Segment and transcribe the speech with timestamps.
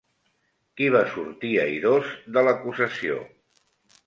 [0.79, 2.09] Qui va sortir airós
[2.39, 3.21] de l'acusació?